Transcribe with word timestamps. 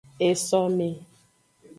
Esome. 0.27 0.89